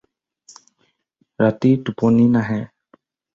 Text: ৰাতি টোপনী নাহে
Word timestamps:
ৰাতি 1.43 1.71
টোপনী 1.91 2.25
নাহে 2.37 2.59